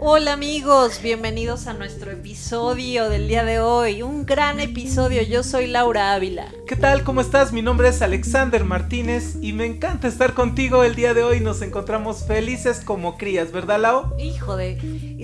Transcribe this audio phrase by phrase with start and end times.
[0.00, 4.02] Hola amigos, bienvenidos a nuestro episodio del día de hoy.
[4.02, 6.54] Un gran episodio, yo soy Laura Ávila.
[6.68, 7.02] ¿Qué tal?
[7.02, 7.52] ¿Cómo estás?
[7.52, 11.40] Mi nombre es Alexander Martínez y me encanta estar contigo el día de hoy.
[11.40, 14.16] Nos encontramos felices como crías, ¿verdad, Lau?
[14.20, 14.76] Hijo de...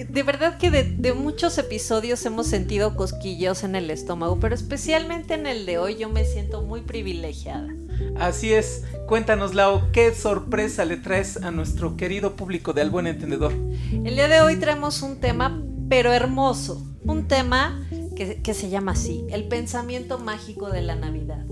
[0.08, 5.34] De verdad que de, de muchos episodios hemos sentido cosquillos en el estómago, pero especialmente
[5.34, 7.68] en el de hoy yo me siento muy privilegiada.
[8.16, 8.84] Así es.
[9.06, 13.52] Cuéntanos, Lau, ¿qué sorpresa le traes a nuestro querido público de Al Buen Entendedor?
[13.92, 16.86] El día de hoy traemos un tema, pero hermoso.
[17.04, 17.86] Un tema
[18.16, 21.44] que, que se llama así, el pensamiento mágico de la Navidad.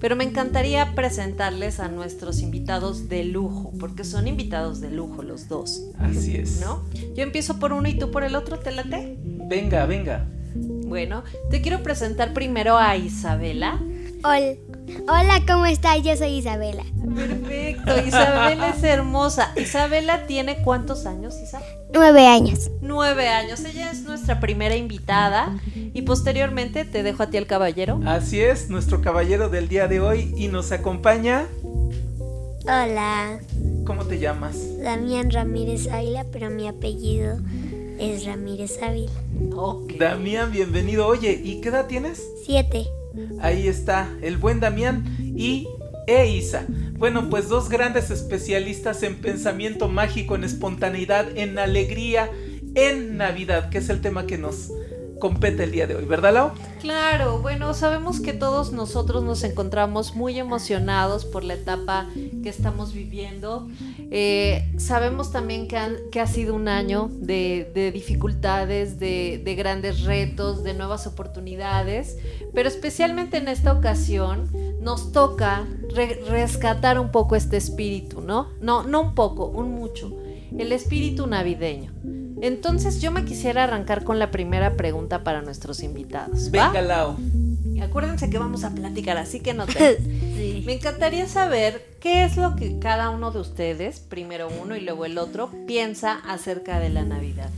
[0.00, 5.48] Pero me encantaría presentarles a nuestros invitados de lujo, porque son invitados de lujo los
[5.48, 5.82] dos.
[5.98, 6.60] Así es.
[6.60, 6.84] ¿No?
[7.14, 9.16] Yo empiezo por uno y tú por el otro, ¿te late?
[9.22, 10.28] Venga, venga.
[10.54, 13.80] Bueno, te quiero presentar primero a Isabela.
[14.24, 14.71] Hola.
[15.00, 16.02] Hola, ¿cómo estás?
[16.02, 16.84] Yo soy Isabela.
[17.14, 19.52] Perfecto, Isabela es hermosa.
[19.56, 21.60] Isabela tiene cuántos años, Isa?
[21.92, 22.70] Nueve años.
[22.80, 23.64] Nueve años.
[23.64, 28.00] Ella es nuestra primera invitada y posteriormente te dejo a ti el caballero.
[28.06, 31.46] Así es, nuestro caballero del día de hoy y nos acompaña.
[32.64, 33.40] Hola,
[33.84, 34.78] ¿Cómo te llamas?
[34.78, 37.38] Damián Ramírez Ávila, pero mi apellido
[37.98, 39.10] es Ramírez Ávila.
[39.56, 39.94] Ok.
[39.98, 41.06] Damián, bienvenido.
[41.06, 42.22] Oye, ¿y qué edad tienes?
[42.44, 42.86] Siete.
[43.40, 45.66] Ahí está, el buen Damián y
[46.06, 46.66] e Isa.
[46.92, 52.30] Bueno, pues dos grandes especialistas en pensamiento mágico, en espontaneidad, en alegría,
[52.74, 54.70] en Navidad, que es el tema que nos
[55.22, 56.50] compete el día de hoy, ¿verdad, Lau?
[56.80, 62.08] Claro, bueno, sabemos que todos nosotros nos encontramos muy emocionados por la etapa
[62.42, 63.68] que estamos viviendo.
[64.10, 70.64] Eh, sabemos también que, ha sido un año de, de dificultades, de, de grandes retos,
[70.64, 72.16] de nuevas oportunidades,
[72.52, 75.64] pero especialmente en esta ocasión nos toca
[75.94, 78.48] re- rescatar un poco este espíritu, ¿no?
[78.60, 80.12] No, no un poco, un mucho,
[80.58, 81.92] el espíritu navideño.
[82.42, 86.48] Entonces yo me quisiera arrancar con la primera pregunta para nuestros invitados.
[86.54, 86.66] ¿va?
[86.68, 87.16] Venga, Lau.
[87.80, 89.98] Acuérdense que vamos a platicar, así que no te...
[90.36, 90.62] Sí.
[90.66, 95.04] Me encantaría saber qué es lo que cada uno de ustedes, primero uno y luego
[95.04, 97.48] el otro, piensa acerca de la Navidad.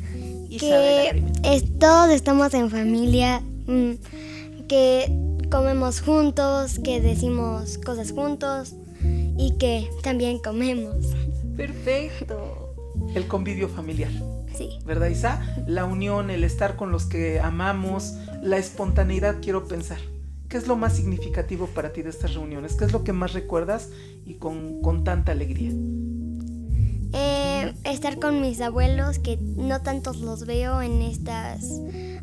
[0.50, 3.92] Isabela Que es- todos estamos en familia, mm,
[4.68, 5.10] que
[5.50, 8.74] comemos juntos, que decimos cosas juntos
[9.38, 10.94] y que también comemos.
[11.56, 12.74] Perfecto.
[13.14, 14.10] El convivio familiar.
[14.56, 14.78] Sí.
[14.84, 15.40] ¿verdad, Isa?
[15.66, 19.98] La unión, el estar con los que amamos, la espontaneidad, quiero pensar.
[20.48, 22.74] ¿Qué es lo más significativo para ti de estas reuniones?
[22.74, 23.88] ¿Qué es lo que más recuerdas
[24.24, 25.72] y con, con tanta alegría?
[27.12, 31.64] Eh, estar con mis abuelos, que no tantos los veo en estas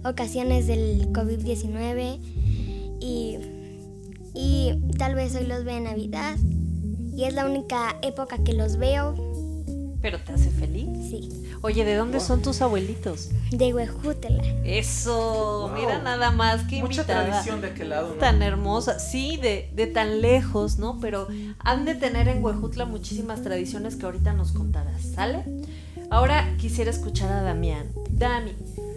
[0.03, 2.19] ocasiones del COVID-19
[2.99, 3.37] y,
[4.33, 6.37] y tal vez hoy los vea en Navidad
[7.13, 9.15] y es la única época que los veo,
[10.01, 10.87] ¿Pero te hace feliz?
[11.09, 11.29] sí,
[11.63, 13.29] Oye, ¿de dónde son tus abuelitos?
[13.51, 14.41] de Huejutla.
[14.63, 15.77] Eso, Wow.
[15.79, 17.25] mira nada más, qué Mucha invitada.
[17.25, 18.13] tradición de aquel lado, ¿no?
[18.16, 20.99] tan hermosa, sí, de, de tan lejos, ¿no?
[20.99, 21.27] Pero
[21.59, 25.44] han de tener en Huejutla muchísimas tradiciones que ahorita nos contarás, ¿sale?
[26.09, 27.88] Ahora quisiera escuchar a Damián.
[28.09, 28.53] Dami,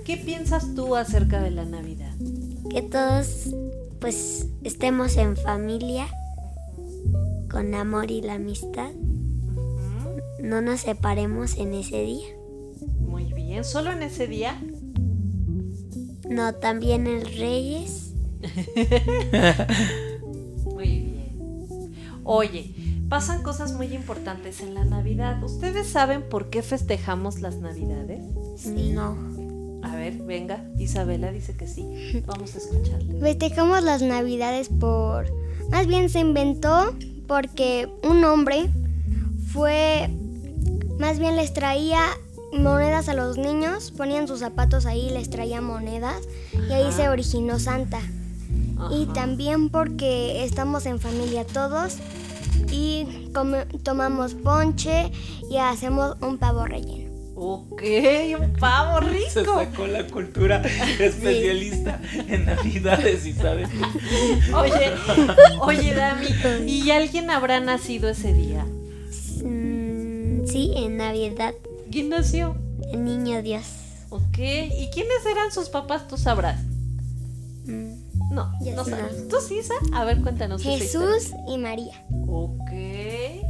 [0.06, 2.12] ¿qué piensas tú acerca de la Navidad?
[2.70, 3.50] Que todos
[4.00, 6.06] pues estemos en familia,
[7.50, 8.90] con amor y la amistad.
[10.40, 12.26] No nos separemos en ese día.
[13.62, 14.60] ¿Solo en ese día?
[16.28, 18.14] No, también el Reyes.
[20.64, 21.92] Muy bien.
[22.24, 22.74] Oye,
[23.08, 25.42] pasan cosas muy importantes en la Navidad.
[25.44, 28.24] ¿Ustedes saben por qué festejamos las Navidades?
[28.66, 29.44] No.
[29.84, 32.22] A ver, venga, Isabela dice que sí.
[32.26, 33.20] Vamos a escucharla.
[33.20, 35.26] Festejamos las navidades por...
[35.70, 36.94] Más bien se inventó
[37.26, 38.70] porque un hombre
[39.52, 40.08] fue...
[40.98, 42.00] Más bien les traía
[42.54, 46.16] monedas a los niños, ponían sus zapatos ahí, les traía monedas
[46.68, 48.00] y ahí se originó Santa.
[48.90, 51.96] Y también porque estamos en familia todos
[52.70, 55.10] y come- tomamos ponche
[55.50, 57.04] y hacemos un pavo relleno.
[57.36, 57.82] Ok,
[58.40, 59.00] un pavo
[59.30, 59.54] Se rico.
[59.56, 60.62] sacó la cultura
[61.00, 63.68] especialista en Navidades, y sabes.
[64.54, 64.92] Oye,
[65.60, 66.26] oye, Dami,
[66.70, 68.64] ¿y alguien habrá nacido ese día?
[69.44, 71.54] Mm, sí, en Navidad.
[71.94, 72.56] ¿Quién nació?
[72.92, 73.62] El niño Dios.
[74.10, 76.08] Ok, ¿y quiénes eran sus papás?
[76.08, 76.60] Tú sabrás.
[77.66, 77.94] Mm,
[78.32, 79.28] No, no sabes.
[79.28, 79.74] ¿Tú sí, Sa?
[79.96, 80.60] A ver, cuéntanos.
[80.60, 82.04] Jesús y María.
[82.26, 82.72] Ok.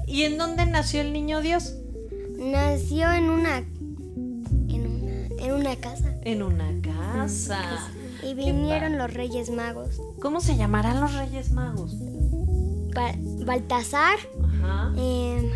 [0.07, 1.73] ¿Y en dónde nació el niño Dios?
[2.39, 3.59] Nació en una
[4.69, 7.89] en una, en una casa En una casa.
[8.23, 10.03] y vinieron los Reyes Magos.
[10.21, 11.95] ¿Cómo se llamarán los Reyes Magos?
[12.95, 13.15] Ba-
[13.47, 14.19] Baltasar,
[14.61, 14.93] Ajá.
[14.99, 15.51] em,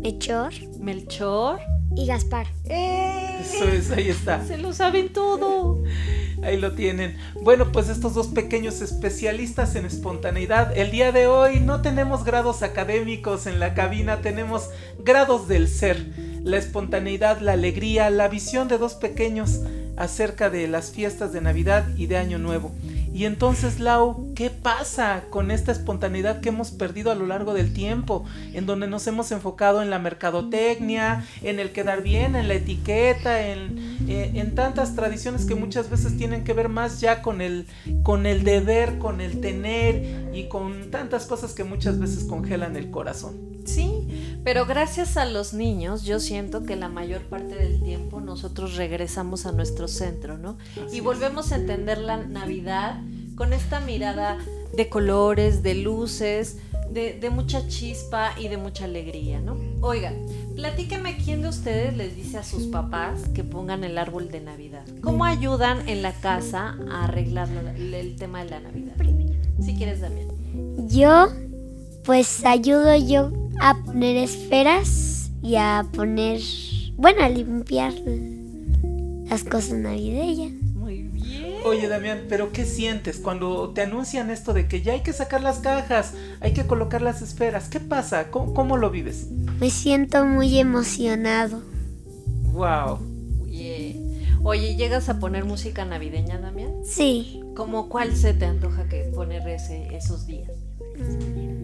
[0.00, 1.60] Melchor, Melchor,
[1.96, 2.46] y Gaspar.
[2.64, 4.44] Eso es, ahí está.
[4.44, 5.82] Se lo saben todo.
[6.40, 7.16] Ahí lo tienen.
[7.42, 10.76] Bueno, pues estos dos pequeños especialistas en espontaneidad.
[10.76, 14.70] El día de hoy no tenemos grados académicos en la cabina, tenemos
[15.02, 16.06] grados del ser.
[16.44, 19.62] La espontaneidad, la alegría, la visión de dos pequeños
[19.96, 22.70] acerca de las fiestas de Navidad y de Año Nuevo.
[23.18, 27.72] Y entonces, Lau, ¿qué pasa con esta espontaneidad que hemos perdido a lo largo del
[27.72, 28.24] tiempo?
[28.52, 33.48] En donde nos hemos enfocado en la mercadotecnia, en el quedar bien, en la etiqueta,
[33.48, 33.76] en,
[34.08, 37.66] eh, en tantas tradiciones que muchas veces tienen que ver más ya con el,
[38.04, 42.92] con el deber, con el tener y con tantas cosas que muchas veces congelan el
[42.92, 43.34] corazón.
[43.64, 44.06] Sí,
[44.48, 49.44] pero gracias a los niños yo siento que la mayor parte del tiempo nosotros regresamos
[49.44, 50.56] a nuestro centro, ¿no?
[50.90, 52.98] y volvemos a entender la Navidad
[53.34, 54.38] con esta mirada
[54.74, 56.56] de colores, de luces,
[56.90, 59.58] de, de, mucha chispa y de mucha alegría, ¿no?
[59.82, 60.14] Oiga,
[60.56, 64.86] platíqueme quién de ustedes les dice a sus papás que pongan el árbol de Navidad.
[65.02, 68.94] ¿Cómo ayudan en la casa a arreglar el tema de la Navidad?
[69.60, 70.28] Si quieres, Damián.
[70.88, 71.28] Yo,
[72.02, 73.30] pues ayudo yo
[73.60, 76.40] a poner esferas y a poner,
[76.96, 77.92] bueno, a limpiar
[79.28, 80.52] las cosas navideñas.
[80.74, 81.56] Muy bien.
[81.64, 85.42] Oye, Damián, pero ¿qué sientes cuando te anuncian esto de que ya hay que sacar
[85.42, 87.68] las cajas, hay que colocar las esferas?
[87.68, 88.30] ¿Qué pasa?
[88.30, 89.28] ¿Cómo, cómo lo vives?
[89.60, 91.62] Me siento muy emocionado.
[92.52, 92.98] Wow.
[93.44, 94.08] Bien.
[94.44, 96.72] Oye, ¿llegas a poner música navideña, Damián?
[96.84, 97.42] Sí.
[97.56, 100.52] ¿Cómo cuál se te antoja que poner ese, esos días?
[100.78, 101.57] ¿Cuál?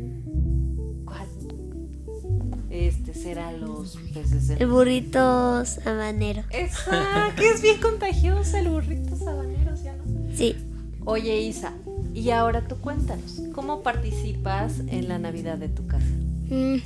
[2.75, 6.43] Este será los peces de El burrito sabanero.
[6.51, 10.03] Que es bien contagiosa el burrito sabanero, ¿ya no?
[10.37, 10.57] Sí.
[11.05, 11.73] Oye, Isa,
[12.15, 16.05] y ahora tú cuéntanos, ¿cómo participas en la Navidad de tu casa?
[16.51, 16.79] Mm,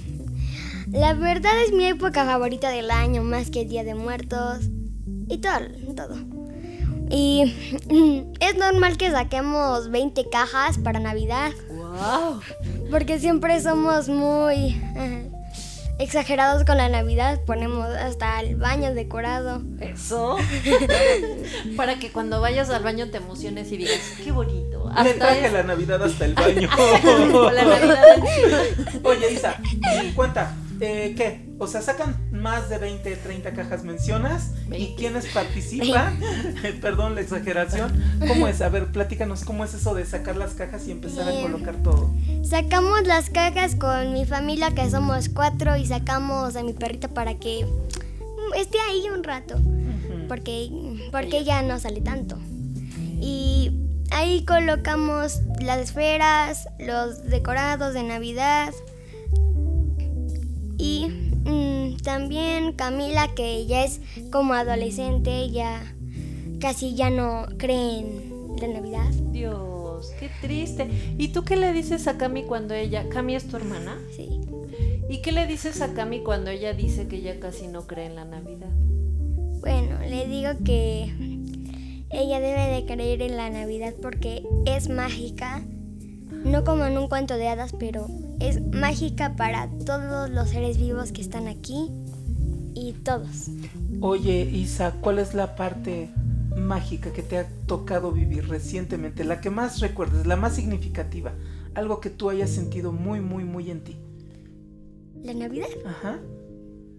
[0.93, 4.58] La verdad es mi época favorita del año, más que el Día de Muertos
[5.29, 5.61] y todo,
[5.96, 6.17] todo.
[7.11, 7.55] Y
[8.40, 12.40] es normal que saquemos 20 cajas para Navidad, ¡Wow!
[12.90, 14.79] porque siempre somos muy
[15.99, 17.41] exagerados con la Navidad.
[17.45, 19.62] Ponemos hasta el baño decorado.
[19.81, 20.37] Eso.
[21.77, 24.91] Para que cuando vayas al baño te emociones y digas, qué bonito.
[24.91, 26.69] Le Hasta traje es- la Navidad hasta el baño.
[27.53, 28.17] la Navidad.
[29.03, 29.56] Oye, Isa,
[30.15, 31.47] cuenta, eh, ¿qué?
[31.59, 34.52] O sea, sacan más de 20, 30 cajas mencionas.
[34.70, 36.19] ¿Y quiénes participan?
[36.81, 38.02] Perdón la exageración.
[38.26, 38.61] ¿Cómo es?
[38.61, 42.14] A ver, platícanos, ¿cómo es eso de sacar las cajas y empezar a colocar todo?
[42.43, 47.35] Sacamos las cajas con mi familia, que somos cuatro, y sacamos a mi perrita para
[47.35, 47.67] que
[48.56, 49.61] esté ahí un rato.
[50.29, 50.70] Porque,
[51.11, 52.38] porque ella no sale tanto.
[53.20, 53.73] Y
[54.11, 58.73] ahí colocamos las esferas, los decorados de Navidad.
[60.76, 61.08] Y
[61.44, 64.00] mm, también Camila, que ya es
[64.31, 65.95] como adolescente, ya
[66.61, 69.11] casi ya no cree en la Navidad.
[69.31, 70.89] Dios, qué triste.
[71.19, 73.99] ¿Y tú qué le dices a Cami cuando ella, Cami es tu hermana?
[74.15, 74.41] Sí.
[75.09, 78.17] ¿Y qué le dices a Cami cuando ella dice que ella casi no cree en
[78.17, 78.71] la Navidad?
[79.61, 81.12] Bueno, le digo que
[82.11, 85.62] ella debe de creer en la Navidad porque es mágica,
[86.31, 88.06] no como en un cuento de hadas, pero
[88.40, 91.90] es mágica para todos los seres vivos que están aquí
[92.75, 93.49] y todos.
[94.00, 96.11] Oye, Isa, ¿cuál es la parte
[96.57, 99.25] mágica que te ha tocado vivir recientemente?
[99.25, 101.33] La que más recuerdes, la más significativa.
[101.75, 103.97] Algo que tú hayas sentido muy, muy, muy en ti.
[105.23, 106.18] La Navidad, Ajá.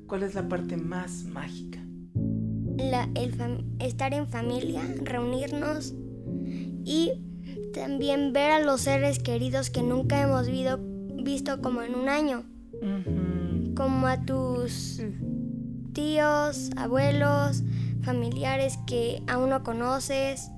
[0.07, 1.79] ¿Cuál es la parte más mágica?
[2.77, 3.35] la- el
[3.79, 5.93] estar en familia, reunirnos
[6.85, 7.11] y
[7.73, 10.79] también ver a los seres queridos que nunca hemos vido-
[11.23, 12.43] visto como en un año,
[13.75, 15.01] como a tus
[15.93, 17.63] tíos, abuelos,
[18.03, 20.49] familiares que aún no conoces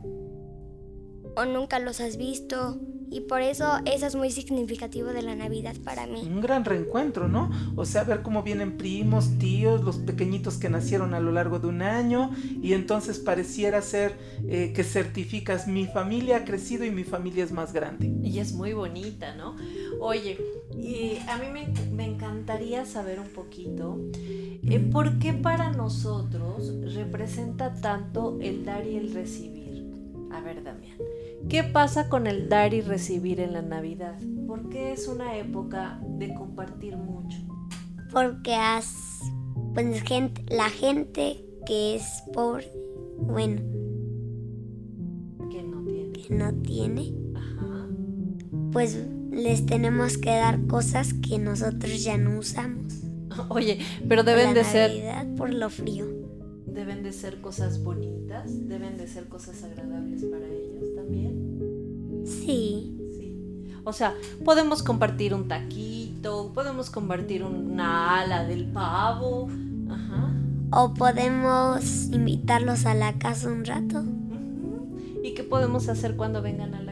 [1.35, 2.79] o nunca los has visto.
[3.13, 6.21] Y por eso eso es muy significativo de la Navidad para mí.
[6.21, 7.51] Un gran reencuentro, ¿no?
[7.75, 11.67] O sea, ver cómo vienen primos, tíos, los pequeñitos que nacieron a lo largo de
[11.67, 17.03] un año y entonces pareciera ser eh, que certificas mi familia ha crecido y mi
[17.03, 18.13] familia es más grande.
[18.23, 19.57] Y es muy bonita, ¿no?
[20.03, 20.35] Oye,
[20.75, 27.75] y a mí me, me encantaría saber un poquito eh, por qué para nosotros representa
[27.75, 29.61] tanto el dar y el recibir.
[30.31, 30.97] A ver, Damián,
[31.49, 34.17] ¿qué pasa con el dar y recibir en la Navidad?
[34.47, 37.37] ¿Por qué es una época de compartir mucho?
[38.11, 39.19] Porque has,
[39.75, 42.71] pues gente, la gente que es pobre,
[43.19, 43.61] bueno,
[45.51, 46.11] Que no tiene.
[46.13, 47.87] que no tiene, Ajá.
[48.71, 48.97] pues
[49.31, 52.93] les tenemos que dar cosas que nosotros ya no usamos.
[53.49, 56.05] Oye, pero deben la de ser Navidad por lo frío.
[56.67, 62.23] deben de ser cosas bonitas, deben de ser cosas agradables para ellos también.
[62.25, 62.97] Sí.
[63.17, 63.35] Sí.
[63.83, 64.13] O sea,
[64.45, 69.49] podemos compartir un taquito, podemos compartir una ala del pavo.
[69.89, 70.33] Ajá.
[70.71, 74.03] O podemos invitarlos a la casa un rato.
[75.23, 76.90] ¿Y qué podemos hacer cuando vengan a la?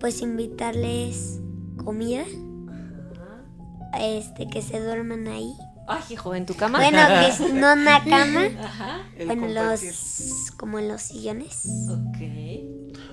[0.00, 1.40] Pues invitarles
[1.84, 2.22] comida.
[2.22, 3.98] Ajá.
[4.00, 5.52] Este, que se duerman ahí.
[5.86, 6.78] Ay, hijo, en tu cama.
[6.78, 8.44] Bueno, que es- no en la cama.
[8.62, 8.98] Ajá.
[9.24, 9.88] Bueno, compartir.
[9.90, 11.66] los, como en los sillones.
[11.90, 12.18] Ok.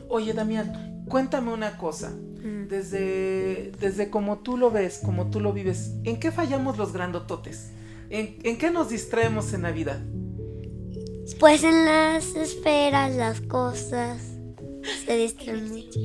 [0.10, 2.10] Oye, Damián, cuéntame una cosa.
[2.12, 2.68] Mm.
[2.68, 7.72] Desde, desde como tú lo ves, como tú lo vives, ¿en qué fallamos los grandototes?
[8.10, 10.00] ¿En, en qué nos distraemos en Navidad?
[11.40, 14.22] Pues en las esferas, las cosas.
[15.06, 16.00] Se distraen mucho.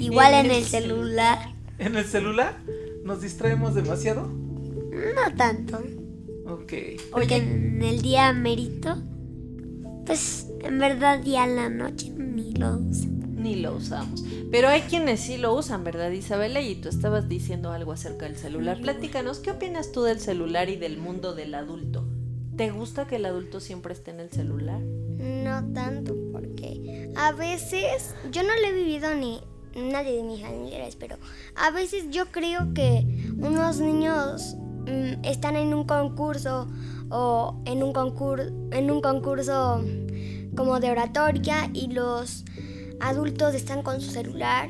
[0.00, 1.54] Igual en el celular.
[1.78, 2.56] ¿En el celular?
[3.04, 4.26] ¿Nos distraemos demasiado?
[4.26, 5.82] No tanto.
[6.46, 6.72] Ok.
[7.10, 8.96] Porque en el día merito,
[10.06, 13.14] pues en verdad ya en la noche ni lo usan.
[13.36, 14.24] Ni lo usamos.
[14.50, 16.60] Pero hay quienes sí lo usan, ¿verdad, Isabela?
[16.60, 18.80] Y tú estabas diciendo algo acerca del celular.
[18.80, 22.03] Platícanos, ¿qué opinas tú del celular y del mundo del adulto?
[22.56, 24.80] ¿Te gusta que el adulto siempre esté en el celular?
[24.80, 29.40] No tanto, porque a veces yo no lo he vivido ni
[29.74, 31.16] nadie de mis familiares, pero
[31.56, 34.54] a veces yo creo que unos niños
[34.86, 36.68] mm, están en un concurso
[37.10, 39.84] o en un concurso en un concurso
[40.56, 42.44] como de oratoria y los
[43.00, 44.68] adultos están con su celular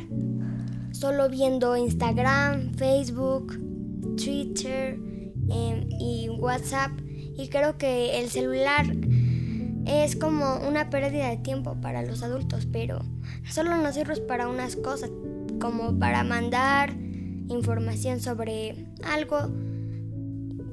[0.93, 3.61] solo viendo Instagram, Facebook,
[4.17, 4.99] Twitter
[5.51, 6.93] em, y WhatsApp
[7.37, 8.87] y creo que el celular
[9.87, 13.01] es como una pérdida de tiempo para los adultos, pero
[13.49, 15.11] solo nos sirve para unas cosas,
[15.61, 16.95] como para mandar
[17.49, 19.51] información sobre algo,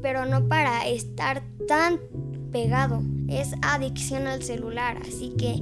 [0.02, 2.00] pero no para estar tan
[2.52, 3.04] pegado.
[3.28, 5.62] Es adicción al celular, así que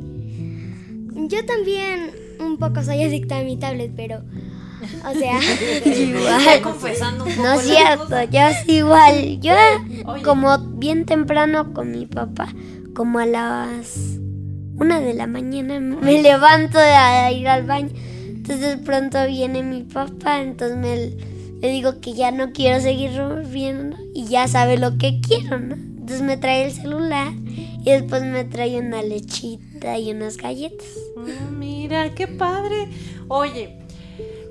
[1.27, 4.23] yo también un poco soy adicta a mi tablet, pero,
[5.05, 5.39] o sea,
[5.85, 6.61] igual.
[6.61, 9.39] confesando un poco No es cierto, yo es igual.
[9.39, 9.53] Yo
[10.05, 10.23] Oye.
[10.23, 12.47] como bien temprano con mi papá,
[12.93, 14.17] como a las
[14.79, 17.89] una de la mañana me levanto a ir al baño.
[18.25, 20.95] Entonces de pronto viene mi papá, entonces me,
[21.61, 23.11] le digo que ya no quiero seguir
[23.51, 25.75] viendo y ya sabe lo que quiero, ¿no?
[25.75, 27.33] Entonces me trae el celular
[27.83, 30.87] y después me trae una lechita y unas galletas.
[31.15, 32.87] Mm, Mira, qué padre.
[33.27, 33.77] Oye,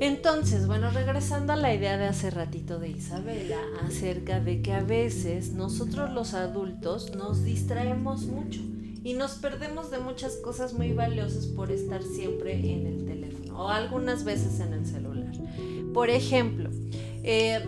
[0.00, 4.83] entonces, bueno, regresando a la idea de hace ratito de Isabela, acerca de que a
[4.83, 8.61] veces nosotros los adultos nos distraemos mucho
[9.02, 13.69] y nos perdemos de muchas cosas muy valiosas por estar siempre en el teléfono o
[13.69, 15.33] algunas veces en el celular.
[15.93, 16.71] Por ejemplo,
[17.25, 17.61] eh,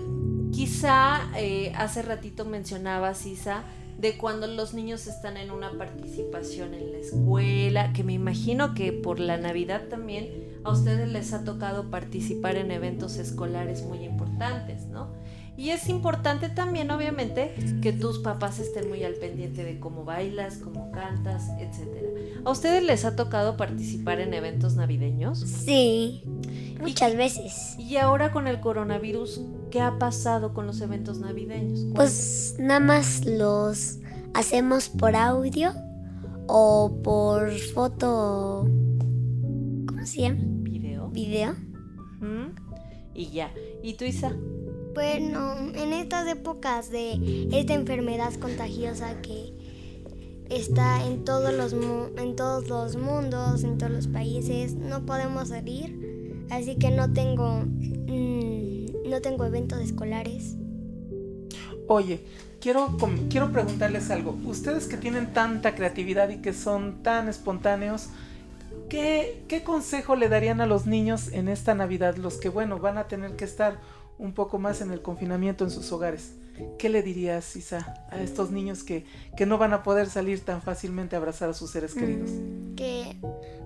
[0.52, 3.64] quizá eh, hace ratito mencionabas, Isa,
[4.00, 8.92] de cuando los niños están en una participación en la escuela, que me imagino que
[8.92, 14.86] por la Navidad también a ustedes les ha tocado participar en eventos escolares muy importantes,
[14.86, 15.12] ¿no?
[15.56, 20.56] Y es importante también, obviamente, que tus papás estén muy al pendiente de cómo bailas,
[20.56, 22.40] cómo cantas, etc.
[22.46, 25.40] ¿A ustedes les ha tocado participar en eventos navideños?
[25.40, 26.22] Sí,
[26.80, 27.76] muchas veces.
[27.78, 31.86] Y ahora con el coronavirus, ¿qué ha pasado con los eventos navideños?
[31.94, 33.98] Pues nada más los
[34.34, 35.72] hacemos por audio
[36.46, 38.66] o por foto.
[39.86, 40.40] ¿Cómo se llama?
[40.62, 41.08] video.
[41.10, 41.54] Video.
[43.14, 43.50] Y ya.
[43.82, 44.32] ¿Y tú, Isa?
[44.94, 49.52] Bueno, en estas épocas de esta enfermedad contagiosa que
[50.48, 55.48] está en todos los mu- en todos los mundos, en todos los países, no podemos
[55.48, 58.59] salir, así que no tengo mm,
[59.10, 60.56] no tengo eventos escolares.
[61.88, 62.20] Oye,
[62.60, 62.96] quiero,
[63.28, 64.38] quiero preguntarles algo.
[64.44, 68.08] Ustedes que tienen tanta creatividad y que son tan espontáneos,
[68.88, 72.16] ¿qué, ¿qué consejo le darían a los niños en esta Navidad?
[72.16, 73.80] Los que, bueno, van a tener que estar
[74.18, 76.34] un poco más en el confinamiento en sus hogares.
[76.78, 80.60] ¿Qué le dirías, Isa, a estos niños que, que no van a poder salir tan
[80.60, 82.30] fácilmente a abrazar a sus seres queridos?
[82.76, 83.16] Que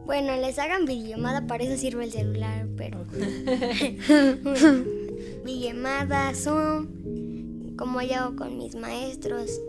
[0.06, 3.04] bueno, les hagan videollamada, para eso sirve el celular, pero
[5.44, 9.60] videollamada, Zoom, como yo hago con mis maestros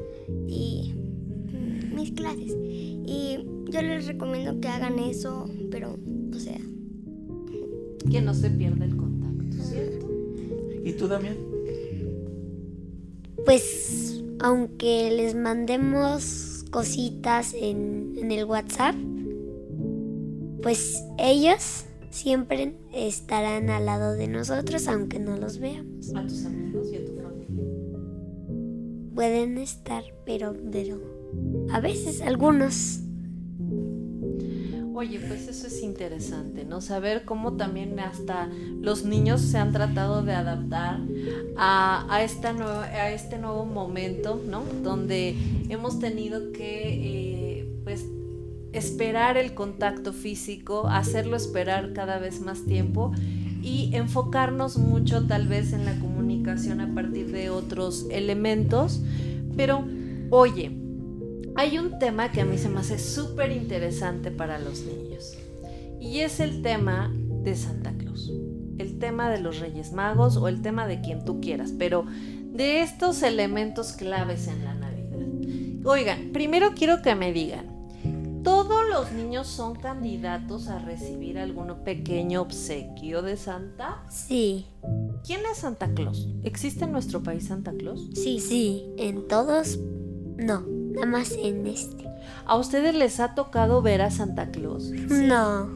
[0.48, 2.56] y mm, mis clases.
[2.58, 5.98] Y yo les recomiendo que hagan eso, pero,
[6.34, 6.60] o sea,
[8.10, 10.08] Que no se pierda el contacto, ¿cierto?
[10.84, 11.38] ¿Y tú, Damián?
[13.46, 18.96] Pues aunque les mandemos cositas en, en el WhatsApp,
[20.62, 26.16] pues ellos siempre estarán al lado de nosotros aunque no los veamos.
[26.16, 27.48] A tus amigos y a tu familia.
[29.14, 31.02] pueden estar, pero, pero
[31.72, 33.02] a veces algunos.
[34.94, 36.80] Oye, pues eso es interesante, ¿no?
[36.80, 41.02] Saber cómo también hasta los niños se han tratado de adaptar
[41.58, 44.64] a, a, esta nueva, a este nuevo momento, ¿no?
[44.84, 45.36] Donde
[45.68, 48.06] hemos tenido que, eh, pues,
[48.78, 53.12] esperar el contacto físico, hacerlo esperar cada vez más tiempo
[53.62, 59.02] y enfocarnos mucho tal vez en la comunicación a partir de otros elementos.
[59.58, 59.86] Pero,
[60.30, 60.72] oye,
[61.56, 65.38] hay un tema que a mí se me hace súper interesante para los niños
[66.00, 67.12] y es el tema
[67.44, 68.32] de Santa Claus,
[68.78, 72.06] el tema de los Reyes Magos o el tema de quien tú quieras, pero
[72.52, 74.86] de estos elementos claves en la Navidad.
[75.86, 77.75] Oigan, primero quiero que me digan,
[78.46, 84.04] ¿todos los niños son candidatos a recibir algún pequeño obsequio de Santa?
[84.10, 84.68] Sí.
[85.26, 86.30] ¿Quién es Santa Claus?
[86.44, 88.08] ¿Existe en nuestro país Santa Claus?
[88.14, 88.86] Sí, sí.
[88.98, 89.80] En todos,
[90.38, 90.62] no.
[90.62, 92.08] Nada más en este.
[92.46, 94.92] ¿A ustedes les ha tocado ver a Santa Claus?
[94.92, 95.68] No.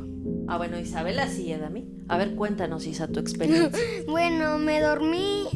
[0.48, 1.90] Ah, bueno, Isabela sí, Edami.
[2.08, 3.80] A ver, cuéntanos, Isa, tu experiencia.
[4.08, 5.48] bueno, me dormí,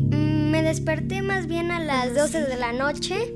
[0.63, 3.35] me desperté más bien a las 12 de la noche.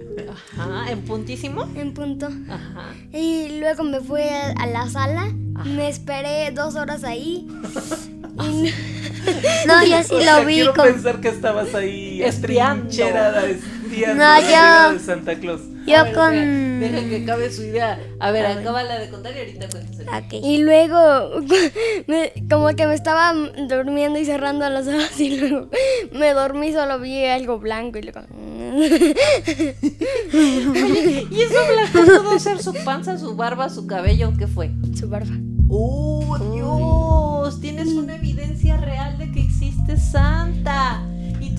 [0.57, 1.69] Ajá, ¿en puntísimo?
[1.75, 2.27] En punto.
[2.49, 2.93] Ajá.
[3.11, 5.23] Y luego me fui a, a la sala,
[5.55, 5.65] Ajá.
[5.65, 7.45] me esperé dos horas ahí.
[8.43, 8.71] y-
[9.67, 13.43] No, yo sí O sea, lo vi quiero pensar que estabas ahí atrincherada,
[14.15, 15.61] No, yo- llegada de Santa Claus.
[15.61, 16.31] A Yo ver, con...
[16.79, 17.97] Deja, deja que acabe su idea.
[18.19, 19.99] A ver, acaba la de contar y ahorita cuentas.
[19.99, 20.33] el- Ok.
[20.43, 21.39] Y luego,
[22.07, 23.33] me- como que me estaba
[23.69, 25.69] durmiendo y cerrando los ojos y luego
[26.11, 28.21] me dormí, solo vi algo blanco y luego...
[31.31, 31.55] ¿Y eso
[31.93, 34.33] blanco pudo ser su panza, su barba, su cabello?
[34.37, 34.71] ¿Qué fue?
[34.97, 35.33] Su barba.
[35.69, 37.59] ¡Oh, Dios!
[37.61, 41.03] Tienes una evidencia real de que existe Santa.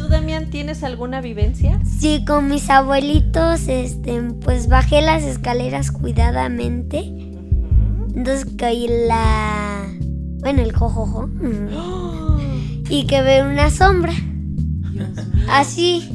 [0.08, 1.80] ¿Y tú, Damián, tienes alguna vivencia?
[1.84, 7.00] Sí, con mis abuelitos, este, pues bajé las escaleras cuidadamente.
[8.14, 9.86] Entonces caí la...
[10.40, 11.28] Bueno, el jojojo.
[12.90, 14.14] Y que ve una sombra.
[14.14, 15.46] Dios mío.
[15.50, 16.08] Así,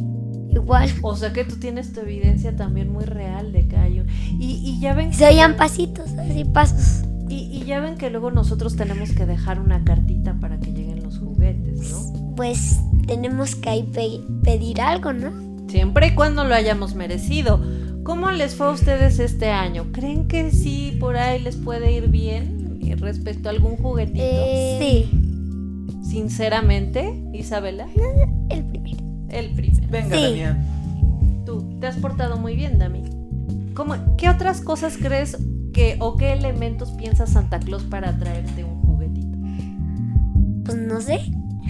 [0.50, 0.90] igual.
[1.04, 4.10] O sea que tú tienes tu evidencia también muy real de que hay un...
[4.10, 5.14] Y, y ya ven...
[5.14, 7.06] Se oían pasitos, así pasos.
[7.30, 11.04] Y, y ya ven que luego nosotros tenemos que dejar una cartita para que lleguen
[11.04, 12.36] los juguetes, ¿no?
[12.36, 15.32] Pues tenemos que ahí pe- pedir algo, ¿no?
[15.70, 17.62] Siempre y cuando lo hayamos merecido.
[18.04, 19.86] ¿Cómo les fue a ustedes este año?
[19.94, 24.20] ¿Creen que sí por ahí les puede ir bien eh, respecto a algún juguetito?
[24.22, 25.20] Eh, Sí,
[26.04, 27.88] Sinceramente, Isabela,
[28.50, 28.98] el primero.
[29.30, 29.88] el primero.
[29.90, 30.24] Venga, Sí.
[30.24, 31.44] Damián.
[31.46, 33.04] Tú, te has portado muy bien, Dami.
[33.74, 35.38] ¿Cómo, ¿Qué otras cosas crees
[35.74, 39.38] que o qué elementos piensa Santa Claus para traerte un juguetito?
[40.66, 41.20] Pues no sé.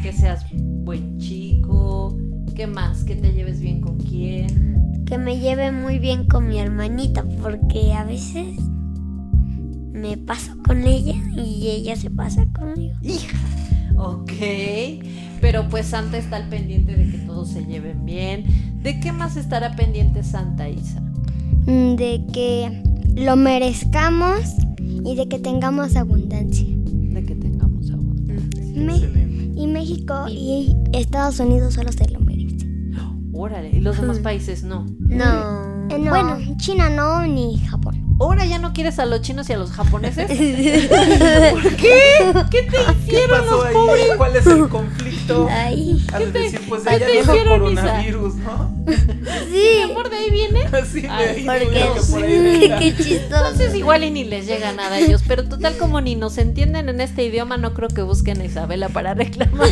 [0.01, 0.45] Que seas
[0.83, 2.17] buen chico,
[2.55, 3.03] ¿qué más?
[3.03, 5.03] Que te lleves bien con quién.
[5.05, 8.57] Que me lleve muy bien con mi hermanita, porque a veces
[9.91, 12.95] me paso con ella y ella se pasa conmigo.
[13.01, 13.37] Hija.
[13.97, 14.31] Ok,
[15.39, 18.43] pero pues Santa está al pendiente de que todos se lleven bien.
[18.81, 20.99] ¿De qué más estará pendiente Santa Isa?
[21.65, 22.83] mm, De que
[23.15, 24.39] lo merezcamos
[24.79, 26.72] y de que tengamos abundancia.
[29.93, 32.93] México y Estados Unidos solo se lo merecen.
[33.33, 34.85] Órale, y los demás países no.
[34.99, 35.87] No.
[35.89, 37.99] Eh, no, Bueno, China no, ni Japón.
[38.19, 40.27] ¿Ahora ya no quieres a los chinos y a los japoneses?
[41.51, 42.01] ¿Por qué?
[42.51, 43.73] ¿Qué te ¿Qué hicieron pasó los ahí?
[43.73, 44.05] pobres?
[44.17, 45.02] ¿Cuál es el conflicto?
[45.49, 48.75] Ay, Has de decir, pues no es hicieron, coronavirus, ¿no?
[48.85, 49.81] ¿Mi sí.
[49.83, 50.63] amor de ahí viene?
[50.73, 52.79] Así de ahí, Porque que por ahí venga.
[52.79, 53.23] qué chistoso.
[53.23, 56.89] Entonces igual y ni les llega nada a ellos, pero total como ni nos entienden
[56.89, 59.67] en este idioma, no creo que busquen a Isabela para reclamar.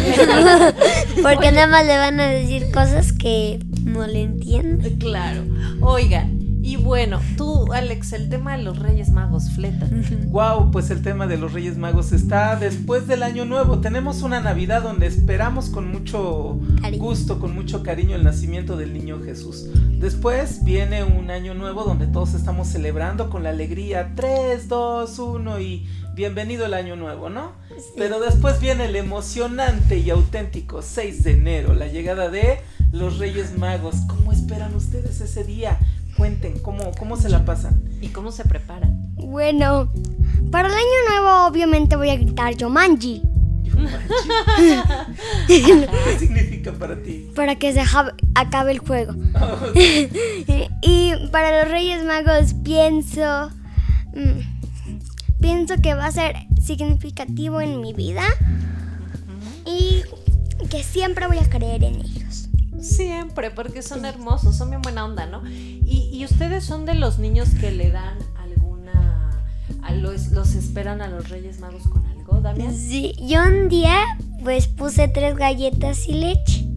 [1.22, 4.98] Porque nada más le van a decir cosas que no le entienden.
[4.98, 5.42] claro.
[5.82, 9.90] Oigan, y bueno, tú, Alex, el tema de los Reyes Magos, fleta.
[10.28, 13.80] Wow, pues el tema de los Reyes Magos está después del Año Nuevo.
[13.80, 17.04] Tenemos una Navidad donde esperamos con mucho Cariño.
[17.04, 19.68] gusto, con mucho cariño el nacimiento del niño Jesús.
[20.00, 25.60] Después viene un Año Nuevo donde todos estamos celebrando con la alegría 3, 2, 1
[25.60, 27.54] y bienvenido el Año Nuevo, ¿no?
[27.98, 32.60] Pero después viene el emocionante y auténtico 6 de enero, la llegada de
[32.92, 33.96] los Reyes Magos.
[34.08, 35.80] ¿Cómo esperan ustedes ese día?
[36.22, 37.82] Cuenten, ¿cómo, cómo se la pasan?
[38.00, 39.12] ¿Y cómo se preparan?
[39.16, 39.92] Bueno,
[40.52, 43.24] para el año nuevo obviamente voy a gritar Yomanji
[45.48, 47.32] ¿Qué significa para ti?
[47.36, 47.82] para que se
[48.36, 49.16] acabe el juego.
[50.84, 53.50] y para los Reyes Magos pienso
[54.14, 58.26] mm, pienso que va a ser significativo en mi vida
[59.66, 60.04] y
[60.70, 62.41] que siempre voy a creer en ellos.
[62.82, 65.48] Siempre, porque son hermosos, son bien buena onda, ¿no?
[65.48, 69.30] Y, y ustedes son de los niños que le dan alguna.
[69.84, 72.76] A los, los esperan a los Reyes Magos con algo, Damián.
[72.76, 73.96] Sí, yo un día
[74.44, 76.68] pues puse tres galletas y leche.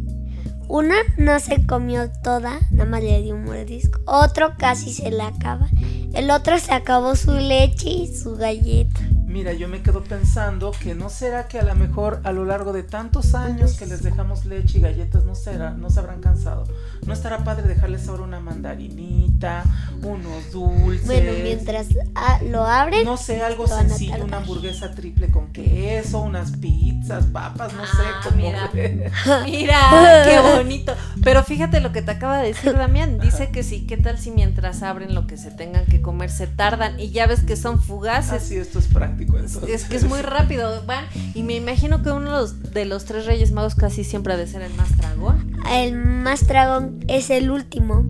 [0.69, 4.01] Una no se comió toda, nada más le dio un mordisco.
[4.07, 5.69] Otro casi se la acaba.
[6.15, 9.01] El otro se acabó su leche y su galleta.
[9.35, 12.73] Mira, yo me quedo pensando que no será que a lo mejor a lo largo
[12.73, 16.69] de tantos años que les dejamos leche y galletas no será, no se habrán cansado.
[17.05, 19.65] No estará padre dejarles ahora una mandarinita,
[20.05, 21.05] unos dulces.
[21.07, 26.53] Bueno, mientras ah, lo abren, No sé, algo sencillo, una hamburguesa triple con queso, unas
[26.53, 28.37] pizzas, papas, no Ah, sé cómo.
[28.37, 28.71] mira.
[29.45, 30.95] Mira, qué bonito.
[31.25, 33.19] Pero fíjate lo que te acaba de decir Damián.
[33.21, 36.47] Dice que sí, ¿qué tal si mientras abren lo que se tengan que comer se
[36.47, 37.01] tardan?
[37.01, 38.33] Y ya ves que son fugaces.
[38.45, 39.69] Así, esto es práctico entonces.
[39.69, 41.05] Es que es muy rápido, van.
[41.35, 44.37] Y me imagino que uno de los, de los tres Reyes Magos casi siempre ha
[44.37, 45.53] de ser el más tragón.
[45.73, 48.07] el más dragón es el último.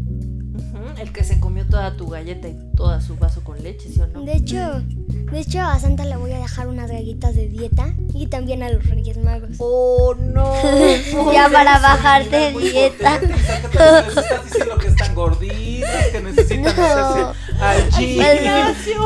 [1.04, 4.06] El que se comió toda tu galleta y toda su vaso con leche, ¿sí o
[4.06, 4.22] no?
[4.22, 8.28] De hecho, de hecho a Santa le voy a dejar unas galletas de dieta y
[8.28, 9.50] también a los Reyes Magos.
[9.58, 10.54] Oh, no.
[11.34, 13.20] Ya para bajar de dieta.
[13.20, 17.26] potente, estás diciendo que están gorditas, que necesitan meterse
[17.60, 18.22] al gym.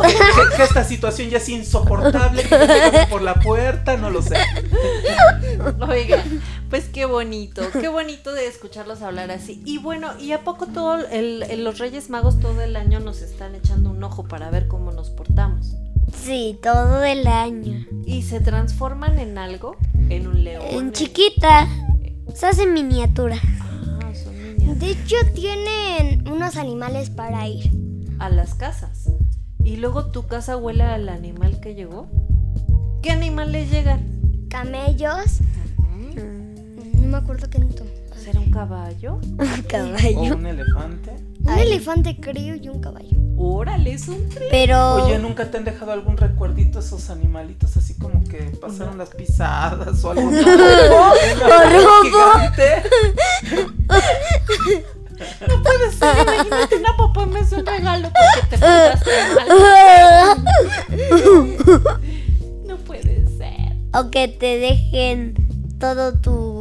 [0.09, 4.37] Que, que esta situación ya es insoportable, que por la puerta, no lo sé.
[5.81, 6.23] Oiga,
[6.71, 9.63] pues qué bonito, qué bonito de escucharlos hablar así.
[9.65, 13.23] Y bueno, ¿y a poco todo el, el- los Reyes Magos todo el año nos
[13.23, 15.75] están echando un ojo para ver cómo nos portamos?
[16.25, 17.87] Sí, todo el año.
[18.07, 19.77] ¿Y se transforman en algo?
[20.09, 20.65] ¿En un león?
[20.71, 21.69] En chiquita.
[22.35, 23.37] Se hace miniatura.
[24.03, 24.79] Ah, son niñas.
[24.79, 27.71] De hecho tienen unos animales para ir.
[28.19, 29.11] A las casas.
[29.63, 32.09] ¿Y luego tu casa huele al animal que llegó?
[33.03, 34.47] ¿Qué animales llegan?
[34.49, 35.39] Camellos.
[37.09, 37.69] No me acuerdo qué no.
[38.23, 39.15] ¿Será un caballo?
[39.39, 40.37] Un O caballo.
[40.37, 41.13] un elefante.
[41.43, 43.17] Un elefante creo y un caballo.
[43.39, 44.49] Órale, es un tren.
[44.51, 49.11] Pero Oye, ¿nunca te han dejado algún recuerdito esos animalitos así como que pasaron las
[49.11, 50.31] pisadas o algo?
[52.03, 52.83] gigante.
[55.49, 60.45] No puede ser, imagínate una papá me hace un regalo porque te portaste mal.
[62.67, 63.77] No puede ser.
[63.95, 65.35] o que te dejen
[65.81, 66.58] todo tu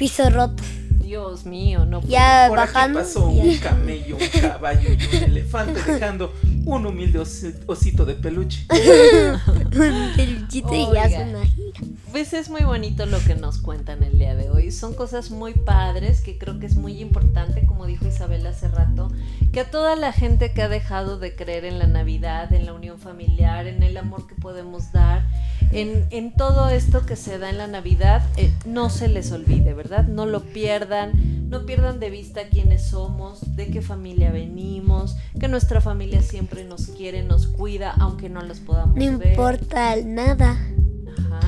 [0.00, 0.62] piso roto.
[1.04, 2.98] Dios mío, no puede Ya Por aquí bajando.
[3.00, 3.42] pasó ya.
[3.42, 6.32] un camello, un caballo y un elefante dejando
[6.64, 8.64] un humilde osi- osito de peluche.
[8.70, 11.69] un peluchito y ya una gira.
[12.12, 14.72] Pues es muy bonito lo que nos cuentan el día de hoy.
[14.72, 19.12] Son cosas muy padres que creo que es muy importante, como dijo Isabel hace rato,
[19.52, 22.72] que a toda la gente que ha dejado de creer en la Navidad, en la
[22.72, 25.24] unión familiar, en el amor que podemos dar,
[25.70, 29.72] en, en todo esto que se da en la Navidad, eh, no se les olvide,
[29.72, 30.08] ¿verdad?
[30.08, 35.80] No lo pierdan, no pierdan de vista quiénes somos, de qué familia venimos, que nuestra
[35.80, 39.28] familia siempre nos quiere, nos cuida, aunque no los podamos No ver.
[39.30, 40.58] importa nada.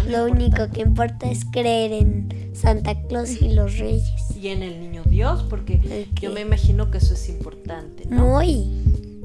[0.09, 4.37] Lo único que importa es creer en Santa Claus y los Reyes.
[4.37, 8.27] y en el niño Dios, porque yo me imagino que eso es importante, ¿no?
[8.27, 8.83] Muy.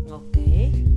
[0.10, 0.38] Ok.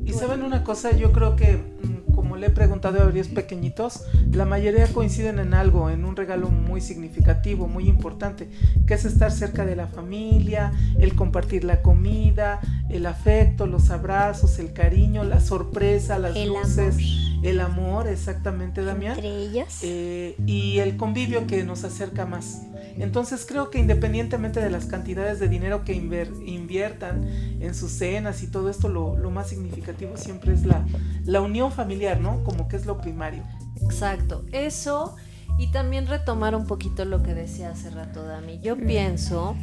[0.05, 4.05] Y saben una cosa, yo creo que mm, como le he preguntado a varios pequeñitos,
[4.33, 8.49] la mayoría coinciden en algo, en un regalo muy significativo, muy importante,
[8.87, 14.59] que es estar cerca de la familia, el compartir la comida, el afecto, los abrazos,
[14.59, 16.97] el cariño, la sorpresa, las El luces,
[17.43, 19.17] el amor, exactamente, Damián.
[19.17, 19.79] Entre ellos.
[19.83, 22.63] eh, y el convivio que nos acerca más.
[22.99, 27.27] Entonces creo que independientemente de las cantidades de dinero que inver- inviertan
[27.61, 30.85] en sus cenas y todo esto, lo, lo más significativo siempre es la,
[31.25, 32.43] la unión familiar, ¿no?
[32.45, 33.43] Como que es lo primario.
[33.83, 34.45] Exacto.
[34.53, 35.17] Eso
[35.59, 38.61] y también retomar un poquito lo que decía hace rato Dami.
[38.61, 39.57] Yo pienso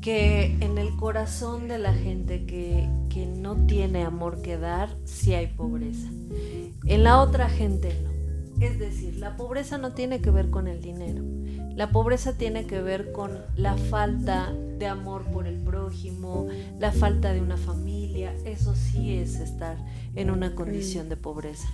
[0.00, 5.34] que en el corazón de la gente que, que no tiene amor que dar, sí
[5.34, 6.08] hay pobreza.
[6.86, 8.10] En la otra gente no.
[8.64, 11.22] Es decir, la pobreza no tiene que ver con el dinero.
[11.74, 16.48] La pobreza tiene que ver con la falta de amor por el prójimo,
[16.80, 18.34] la falta de una familia.
[18.44, 19.76] Eso sí es estar
[20.16, 21.68] en una condición de pobreza.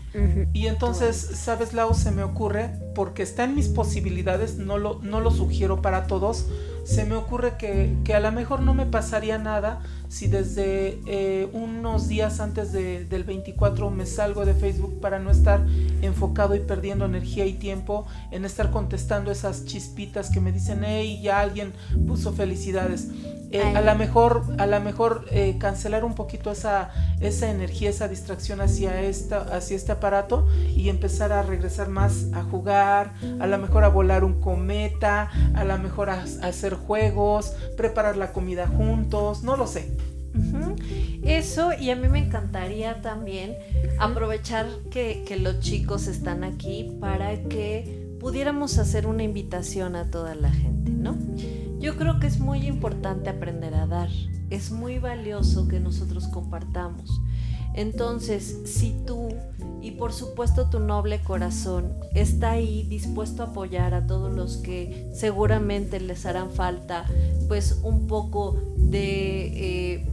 [0.52, 1.94] Y entonces, ¿sabes, Lau?
[1.94, 6.48] Se me ocurre, porque está en mis posibilidades, no lo, no lo sugiero para todos,
[6.84, 11.48] se me ocurre que, que a lo mejor no me pasaría nada si desde eh,
[11.52, 15.66] unos días antes del 24 me salgo de Facebook para no estar
[16.02, 21.20] enfocado y perdiendo energía y tiempo en estar contestando esas chispitas que me dicen, hey,
[21.22, 21.72] ya alguien
[22.06, 23.08] puso felicidades.
[23.52, 26.90] Eh, a lo mejor, a la mejor eh, cancelar un poquito esa,
[27.20, 32.42] esa energía, esa distracción hacia, esta, hacia este aparato y empezar a regresar más a
[32.42, 38.16] jugar, a lo mejor a volar un cometa, a lo mejor a, hacer juegos, preparar
[38.16, 39.96] la comida juntos, no lo sé.
[41.22, 43.56] Eso, y a mí me encantaría también
[43.98, 50.34] aprovechar que, que los chicos están aquí para que pudiéramos hacer una invitación a toda
[50.34, 51.16] la gente, ¿no?
[51.78, 54.08] Yo creo que es muy importante aprender a dar.
[54.50, 57.20] Es muy valioso que nosotros compartamos.
[57.74, 59.28] Entonces, si tú
[59.82, 65.08] y por supuesto tu noble corazón está ahí dispuesto a apoyar a todos los que
[65.12, 67.04] seguramente les harán falta
[67.46, 70.06] pues un poco de eh,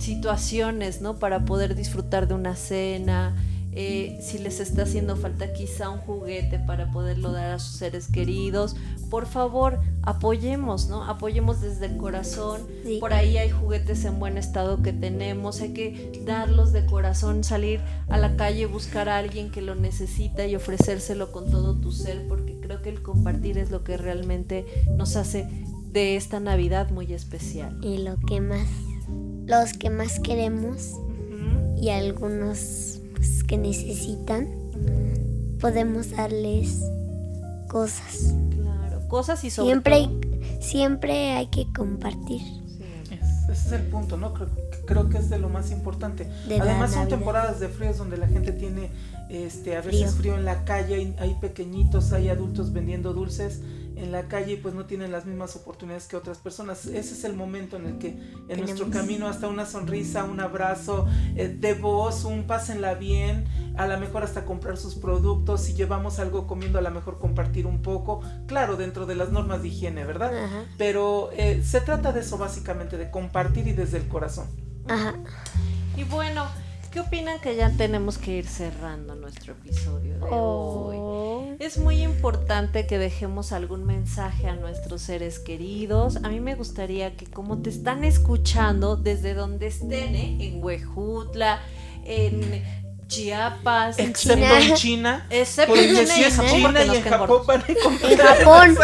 [0.00, 1.18] situaciones, ¿no?
[1.18, 3.36] Para poder disfrutar de una cena,
[3.72, 8.08] eh, si les está haciendo falta quizá un juguete para poderlo dar a sus seres
[8.08, 8.74] queridos,
[9.10, 11.04] por favor apoyemos, ¿no?
[11.04, 12.62] Apoyemos desde el corazón.
[12.98, 17.80] Por ahí hay juguetes en buen estado que tenemos, hay que darlos de corazón, salir
[18.08, 22.26] a la calle, buscar a alguien que lo necesita y ofrecérselo con todo tu ser,
[22.26, 25.48] porque creo que el compartir es lo que realmente nos hace
[25.92, 27.78] de esta Navidad muy especial.
[27.82, 28.66] Y lo que más,
[29.50, 30.94] los que más queremos
[31.76, 34.48] y algunos pues, que necesitan,
[35.58, 36.84] podemos darles
[37.68, 38.32] cosas.
[38.54, 40.08] Claro, cosas y sobre siempre,
[40.60, 42.40] siempre hay que compartir.
[43.10, 44.34] ese es el punto, ¿no?
[44.34, 44.48] Creo,
[44.86, 46.30] creo, que es de lo más importante.
[46.60, 48.90] Además son temporadas de fríos donde la gente tiene
[49.28, 53.60] este a veces frío en la calle, hay pequeñitos, hay adultos vendiendo dulces
[54.00, 56.86] en la calle pues no tienen las mismas oportunidades que otras personas.
[56.86, 61.06] Ese es el momento en el que en nuestro camino hasta una sonrisa, un abrazo
[61.36, 63.44] eh, de voz, un pásenla bien,
[63.76, 67.66] a lo mejor hasta comprar sus productos, si llevamos algo comiendo a lo mejor compartir
[67.66, 70.32] un poco, claro, dentro de las normas de higiene, ¿verdad?
[70.78, 74.48] Pero eh, se trata de eso básicamente, de compartir y desde el corazón.
[74.88, 75.14] Ajá.
[75.96, 76.46] Y bueno,
[76.90, 80.96] ¿Qué opinan que ya tenemos que ir cerrando nuestro episodio de hoy?
[80.98, 81.54] Oh.
[81.60, 86.16] Es muy importante que dejemos algún mensaje a nuestros seres queridos.
[86.24, 90.36] A mí me gustaría que como te están escuchando desde donde estén, ¿eh?
[90.40, 91.60] en Huejutla,
[92.04, 92.64] en
[93.10, 97.66] Chiapas, excepto en China, excepto en China, si es China y en Japón van a
[97.66, 98.78] En Japón,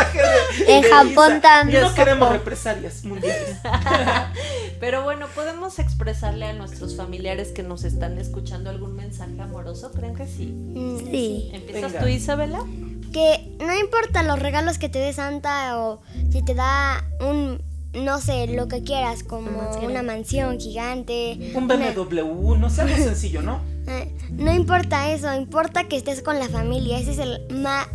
[0.67, 1.83] en Japón también.
[1.83, 3.57] No queremos represalias mundiales.
[4.81, 10.15] Pero bueno, podemos expresarle a nuestros familiares que nos están escuchando algún mensaje amoroso, ¿creen
[10.15, 10.47] que sí?
[10.47, 11.51] Mm, sí.
[11.53, 12.61] ¿Empiezas tú, Isabela?
[13.13, 17.61] Que no importa los regalos que te dé Santa o si te da un
[17.97, 21.53] no sé, lo que quieras, como una mansión gigante.
[21.55, 23.61] Un BMW, no sé, algo sencillo, ¿no?
[23.89, 26.99] Eh, no importa eso, importa que estés con la familia.
[26.99, 27.47] Ese es el,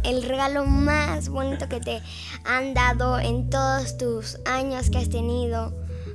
[0.03, 2.01] el regalo más bonito que te
[2.45, 5.73] han dado en todos tus años que has tenido.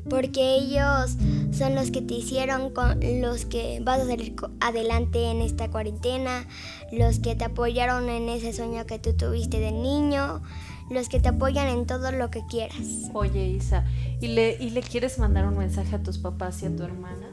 [0.08, 1.16] Porque ellos
[1.52, 6.46] son los que te hicieron, con los que vas a salir adelante en esta cuarentena,
[6.92, 10.42] los que te apoyaron en ese sueño que tú tuviste de niño,
[10.90, 13.10] los que te apoyan en todo lo que quieras.
[13.12, 13.84] Oye, Isa,
[14.20, 17.26] ¿y le, ¿y le quieres mandar un mensaje a tus papás y a tu hermana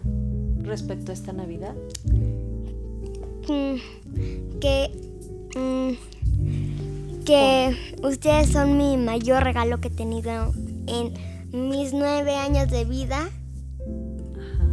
[0.63, 1.75] respecto a esta Navidad?
[3.47, 4.91] Mm, que
[5.55, 10.53] mm, que ustedes son mi mayor regalo que he tenido
[10.88, 11.13] en
[11.53, 13.29] mis nueve años de vida.
[14.37, 14.71] Ajá.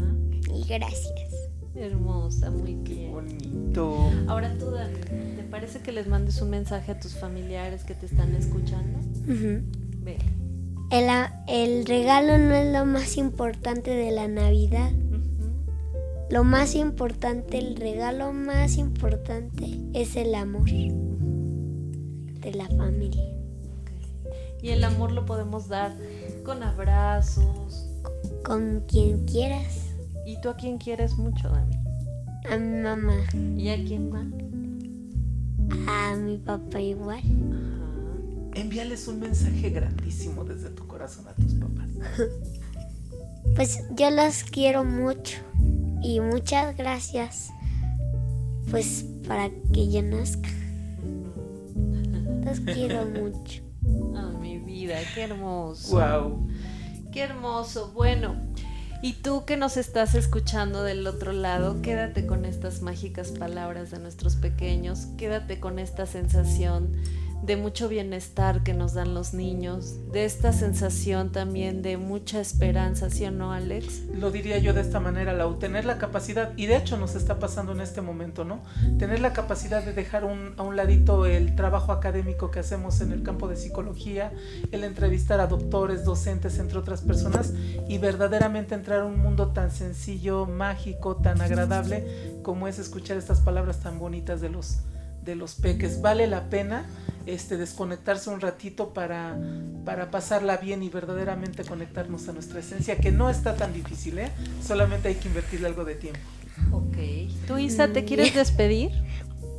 [0.54, 1.30] Y gracias.
[1.74, 3.12] Hermosa, muy bien.
[3.12, 4.10] Bonito.
[4.26, 4.98] Ahora tú, Dani,
[5.36, 8.98] ¿te parece que les mandes un mensaje a tus familiares que te están escuchando?
[9.26, 10.16] Ve.
[10.90, 11.08] El,
[11.46, 14.90] el regalo no es lo más importante de la Navidad.
[16.30, 23.39] Lo más importante, el regalo más importante es el amor de la familia.
[24.62, 25.96] Y el amor lo podemos dar
[26.44, 27.88] con abrazos.
[28.44, 29.86] Con quien quieras.
[30.26, 31.76] ¿Y tú a quién quieres mucho, Dani?
[32.50, 33.16] A mi mamá.
[33.56, 34.26] ¿Y a quién más?
[35.86, 37.18] A mi papá igual.
[37.18, 38.60] Ajá.
[38.60, 41.88] Envíales un mensaje grandísimo desde tu corazón a tus papás.
[43.56, 45.38] pues yo los quiero mucho
[46.02, 47.50] y muchas gracias
[48.70, 50.48] pues para que yo nazca.
[52.44, 53.69] Los quiero mucho.
[54.90, 55.96] Vida, qué hermoso.
[55.96, 56.48] Wow.
[57.12, 57.92] Qué hermoso.
[57.92, 58.34] Bueno,
[59.02, 64.00] y tú que nos estás escuchando del otro lado, quédate con estas mágicas palabras de
[64.00, 66.96] nuestros pequeños, quédate con esta sensación
[67.42, 73.10] de mucho bienestar que nos dan los niños, de esta sensación también de mucha esperanza,
[73.10, 74.02] ¿sí o no, Alex?
[74.14, 77.38] Lo diría yo de esta manera, Lau, tener la capacidad, y de hecho nos está
[77.38, 78.62] pasando en este momento, ¿no?
[78.98, 83.22] Tener la capacidad de dejar a un ladito el trabajo académico que hacemos en el
[83.22, 84.32] campo de psicología,
[84.70, 87.54] el entrevistar a doctores, docentes, entre otras personas,
[87.88, 93.40] y verdaderamente entrar a un mundo tan sencillo, mágico, tan agradable como es escuchar estas
[93.40, 94.78] palabras tan bonitas de los
[95.24, 96.00] de los peques.
[96.00, 96.86] Vale la pena
[97.26, 99.38] este, desconectarse un ratito para,
[99.84, 104.30] para pasarla bien y verdaderamente conectarnos a nuestra esencia, que no está tan difícil, ¿eh?
[104.66, 106.20] Solamente hay que invertirle algo de tiempo.
[106.72, 106.96] Ok.
[107.46, 108.90] ¿Tú, Isa, te quieres despedir?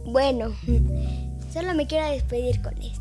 [0.03, 0.51] Bueno,
[1.53, 2.99] solo me quiero despedir con esto.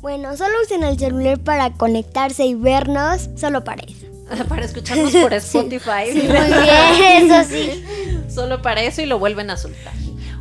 [0.00, 4.06] Bueno, solo usen el celular para conectarse y vernos, solo para eso.
[4.48, 6.10] para escucharnos por Spotify.
[6.14, 7.84] muy bien, eso sí.
[8.30, 9.92] Solo para eso y lo vuelven a soltar.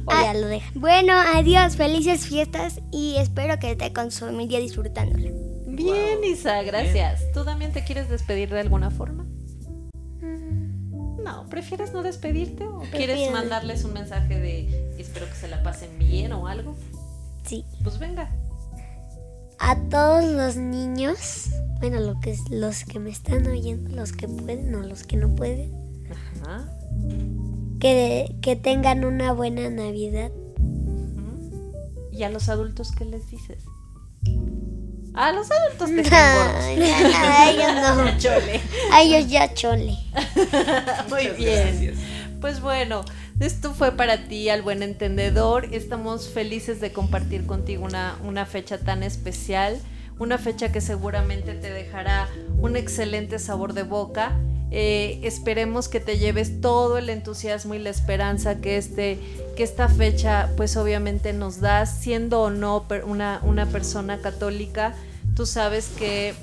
[0.09, 5.29] Ah, lo Bueno, adiós, felices fiestas y espero que esté con su familia disfrutándolo.
[5.65, 7.31] Bien, Isa, gracias.
[7.33, 9.25] ¿Tú también te quieres despedir de alguna forma?
[10.21, 11.23] Mm.
[11.23, 15.99] No, ¿prefieres no despedirte o quieres mandarles un mensaje de espero que se la pasen
[15.99, 16.75] bien o algo?
[17.43, 17.65] Sí.
[17.83, 18.31] Pues venga.
[19.59, 24.73] A todos los niños, bueno, lo que, los que me están oyendo, los que pueden
[24.73, 25.73] o los que no pueden.
[26.43, 26.76] Ajá
[27.79, 30.31] que, que tengan una buena Navidad.
[32.11, 33.63] ¿Y a los adultos qué les dices?
[35.13, 38.17] A los adultos te no, a ellos no.
[38.19, 38.61] chole.
[38.91, 39.97] A ellos ya chole.
[41.09, 41.95] Muy bien.
[42.39, 43.03] Pues bueno,
[43.39, 45.73] esto fue para ti, al buen entendedor.
[45.73, 49.79] Estamos felices de compartir contigo una, una fecha tan especial,
[50.19, 52.27] una fecha que seguramente te dejará
[52.59, 54.37] un excelente sabor de boca
[54.69, 59.19] eh, esperemos que te lleves todo el entusiasmo y la esperanza que, este,
[59.55, 64.93] que esta fecha pues obviamente nos da, siendo o no una, una persona católica,
[65.35, 66.33] tú sabes que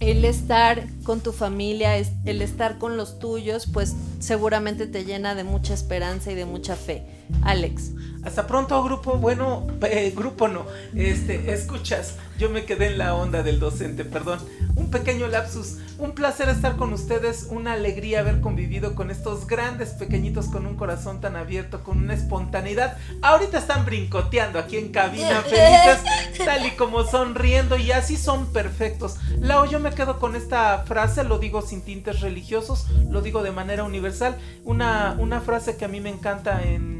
[0.00, 5.44] el estar con tu familia, el estar con los tuyos, pues seguramente te llena de
[5.44, 7.19] mucha esperanza y de mucha fe.
[7.42, 7.92] Alex.
[8.22, 9.16] Hasta pronto, grupo.
[9.16, 10.66] Bueno, eh, grupo no.
[10.94, 14.40] Este, escuchas, yo me quedé en la onda del docente, perdón.
[14.76, 15.78] Un pequeño lapsus.
[15.98, 20.76] Un placer estar con ustedes, una alegría haber convivido con estos grandes pequeñitos con un
[20.76, 22.96] corazón tan abierto, con una espontaneidad.
[23.20, 26.00] Ahorita están brincoteando aquí en cabina felices,
[26.44, 29.16] tal y como sonriendo y así son perfectos.
[29.38, 33.50] Lao, yo me quedo con esta frase, lo digo sin tintes religiosos, lo digo de
[33.50, 34.38] manera universal.
[34.64, 36.99] Una, una frase que a mí me encanta en,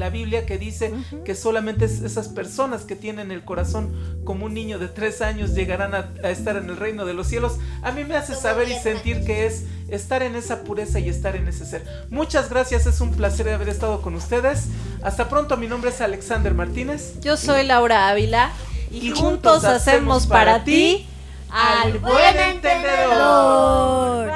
[0.00, 0.92] la Biblia que dice
[1.24, 5.94] que solamente esas personas que tienen el corazón como un niño de tres años llegarán
[5.94, 9.24] a, estar en el reino de los cielos, a mí me hace saber y sentir
[9.24, 11.84] que es estar en esa pureza y estar en ese ser.
[12.10, 14.68] Muchas gracias, es un placer haber estado con ustedes.
[15.02, 17.20] Hasta pronto, mi nombre es Alexander Martínez.
[17.20, 18.50] Yo soy Laura Ávila
[18.90, 21.06] y, juntos, hacemos para ti
[21.50, 24.26] al buen entendedor.
[24.26, 24.34] Bye.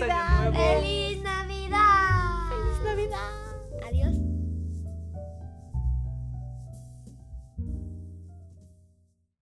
[0.00, 0.35] Bye.